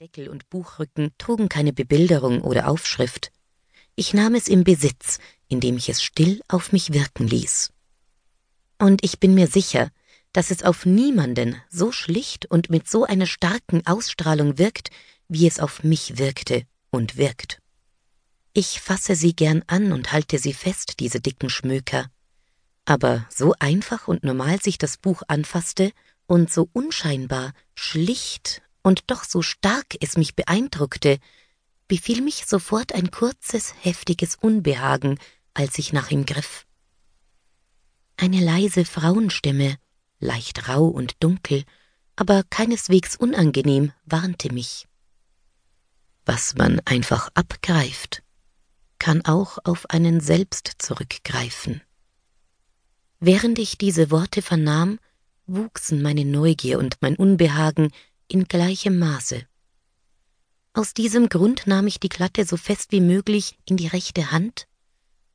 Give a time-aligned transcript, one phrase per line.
[0.00, 3.32] Deckel und Buchrücken trugen keine Bebilderung oder Aufschrift.
[3.94, 7.72] Ich nahm es in Besitz, indem ich es still auf mich wirken ließ.
[8.78, 9.90] Und ich bin mir sicher,
[10.34, 14.90] dass es auf niemanden so schlicht und mit so einer starken Ausstrahlung wirkt,
[15.28, 17.62] wie es auf mich wirkte und wirkt.
[18.52, 22.10] Ich fasse sie gern an und halte sie fest, diese dicken Schmöker.
[22.84, 25.90] Aber so einfach und normal sich das Buch anfasste
[26.26, 31.18] und so unscheinbar, schlicht und doch so stark es mich beeindruckte,
[31.88, 35.18] befiel mich sofort ein kurzes, heftiges Unbehagen,
[35.54, 36.64] als ich nach ihm griff.
[38.16, 39.76] Eine leise Frauenstimme,
[40.20, 41.64] leicht rau und dunkel,
[42.14, 44.86] aber keineswegs unangenehm, warnte mich.
[46.24, 48.22] Was man einfach abgreift,
[49.00, 51.82] kann auch auf einen selbst zurückgreifen.
[53.18, 55.00] Während ich diese Worte vernahm,
[55.48, 57.90] wuchsen meine Neugier und mein Unbehagen
[58.28, 59.46] in gleichem Maße.
[60.72, 64.66] Aus diesem Grund nahm ich die Klatte so fest wie möglich in die rechte Hand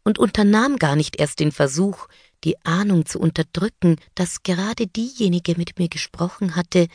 [0.03, 2.07] und unternahm gar nicht erst den Versuch,
[2.43, 6.87] die Ahnung zu unterdrücken, dass gerade diejenige mit mir gesprochen hatte,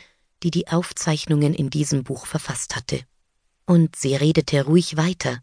[0.43, 3.01] die die Aufzeichnungen in diesem Buch verfasst hatte.
[3.65, 5.41] Und sie redete ruhig weiter.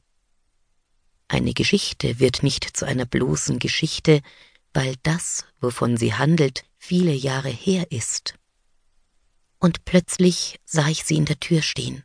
[1.29, 4.23] Eine Geschichte wird nicht zu einer bloßen Geschichte,
[4.73, 8.35] weil das, wovon sie handelt, viele Jahre her ist
[9.65, 12.05] und plötzlich sah ich sie in der Tür stehen.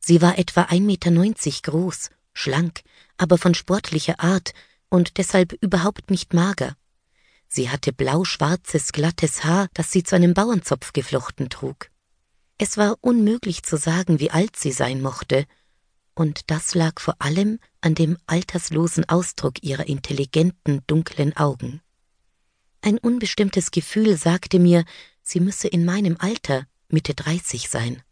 [0.00, 2.82] Sie war etwa ein Meter neunzig groß, schlank,
[3.16, 4.52] aber von sportlicher Art
[4.90, 6.76] und deshalb überhaupt nicht mager.
[7.48, 11.88] Sie hatte blau-schwarzes, glattes Haar, das sie zu einem Bauernzopf geflochten trug.
[12.58, 15.46] Es war unmöglich zu sagen, wie alt sie sein mochte,
[16.14, 21.80] und das lag vor allem an dem alterslosen Ausdruck ihrer intelligenten, dunklen Augen.
[22.82, 24.84] Ein unbestimmtes Gefühl sagte mir,
[25.28, 28.02] sie müsse in meinem Alter, Mitte dreißig sein.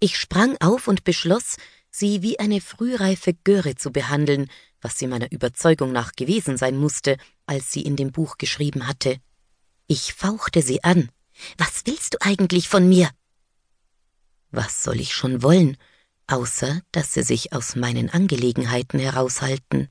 [0.00, 1.56] Ich sprang auf und beschloss,
[1.90, 7.18] sie wie eine frühreife Göre zu behandeln, was sie meiner Überzeugung nach gewesen sein musste,
[7.44, 9.20] als sie in dem Buch geschrieben hatte.
[9.86, 11.10] Ich fauchte sie an.
[11.58, 13.10] Was willst du eigentlich von mir?
[14.50, 15.76] Was soll ich schon wollen,
[16.26, 19.90] außer dass sie sich aus meinen Angelegenheiten heraushalten?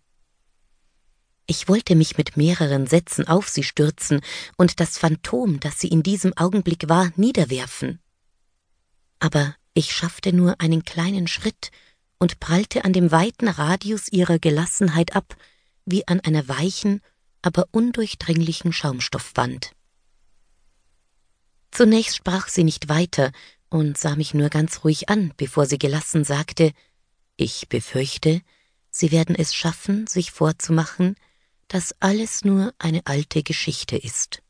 [1.47, 4.21] Ich wollte mich mit mehreren Sätzen auf sie stürzen
[4.57, 7.99] und das Phantom, das sie in diesem Augenblick war, niederwerfen.
[9.19, 11.71] Aber ich schaffte nur einen kleinen Schritt
[12.17, 15.35] und prallte an dem weiten Radius ihrer Gelassenheit ab,
[15.85, 17.01] wie an einer weichen,
[17.43, 19.71] aber undurchdringlichen Schaumstoffwand.
[21.69, 23.31] Zunächst sprach sie nicht weiter
[23.69, 26.71] und sah mich nur ganz ruhig an, bevor sie gelassen sagte,
[27.37, 28.41] ich befürchte,
[28.97, 31.17] Sie werden es schaffen, sich vorzumachen,
[31.67, 34.41] dass alles nur eine alte Geschichte ist.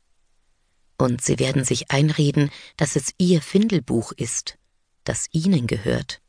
[0.98, 4.58] Und sie werden sich einreden, dass es ihr Findelbuch ist,
[5.04, 6.20] das ihnen gehört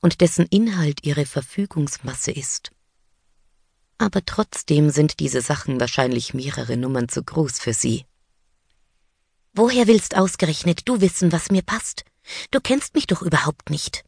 [0.00, 2.70] und dessen Inhalt ihre Verfügungsmasse ist.
[3.98, 8.06] Aber trotzdem sind diese Sachen wahrscheinlich mehrere Nummern zu groß für sie.
[9.52, 12.04] Woher willst ausgerechnet du wissen, was mir passt?
[12.50, 14.04] Du kennst mich doch überhaupt nicht.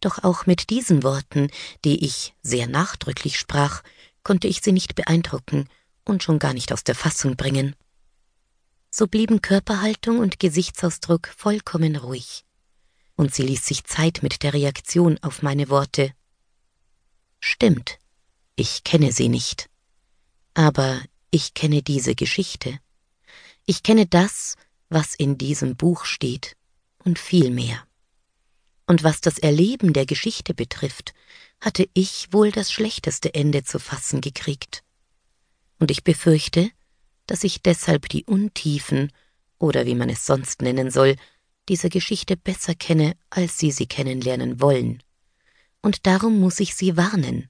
[0.00, 1.50] Doch auch mit diesen Worten,
[1.84, 3.82] die ich sehr nachdrücklich sprach,
[4.24, 5.68] konnte ich sie nicht beeindrucken
[6.04, 7.76] und schon gar nicht aus der Fassung bringen.
[8.90, 12.44] So blieben Körperhaltung und Gesichtsausdruck vollkommen ruhig,
[13.16, 16.12] und sie ließ sich Zeit mit der Reaktion auf meine Worte.
[17.40, 17.98] Stimmt,
[18.56, 19.68] ich kenne sie nicht.
[20.54, 22.78] Aber ich kenne diese Geschichte.
[23.66, 24.56] Ich kenne das,
[24.88, 26.56] was in diesem Buch steht,
[26.98, 27.82] und viel mehr.
[28.86, 31.13] Und was das Erleben der Geschichte betrifft,
[31.64, 34.82] hatte ich wohl das schlechteste Ende zu fassen gekriegt.
[35.78, 36.70] Und ich befürchte,
[37.26, 39.10] dass ich deshalb die Untiefen,
[39.58, 41.16] oder wie man es sonst nennen soll,
[41.70, 45.02] dieser Geschichte besser kenne, als Sie sie kennenlernen wollen.
[45.80, 47.48] Und darum muss ich Sie warnen.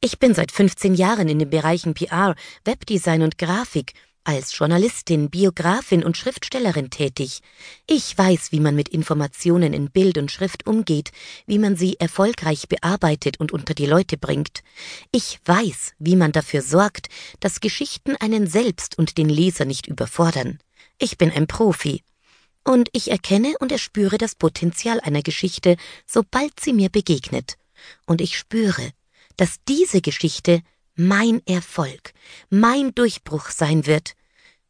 [0.00, 3.94] Ich bin seit 15 Jahren in den Bereichen PR, Webdesign und Grafik
[4.24, 7.40] als Journalistin, Biografin und Schriftstellerin tätig.
[7.86, 11.10] Ich weiß, wie man mit Informationen in Bild und Schrift umgeht,
[11.46, 14.62] wie man sie erfolgreich bearbeitet und unter die Leute bringt.
[15.12, 17.08] Ich weiß, wie man dafür sorgt,
[17.40, 20.58] dass Geschichten einen selbst und den Leser nicht überfordern.
[20.98, 22.02] Ich bin ein Profi.
[22.62, 27.56] Und ich erkenne und erspüre das Potenzial einer Geschichte, sobald sie mir begegnet.
[28.06, 28.92] Und ich spüre,
[29.36, 30.62] dass diese Geschichte
[31.00, 32.12] mein Erfolg,
[32.50, 34.14] mein Durchbruch sein wird.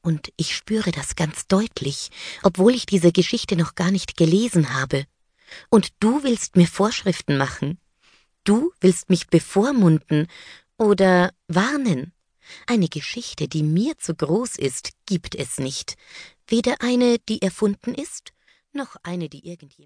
[0.02, 2.10] Und ich spüre das ganz deutlich,
[2.42, 5.04] obwohl ich diese Geschichte noch gar nicht gelesen habe.
[5.68, 7.78] Und du willst mir Vorschriften machen.
[8.44, 10.28] Du willst mich bevormunden
[10.78, 12.12] oder warnen.
[12.66, 15.96] Eine Geschichte, die mir zu groß ist, gibt es nicht.
[16.46, 18.32] Weder eine, die erfunden ist,
[18.72, 19.78] noch eine, die irgendjemand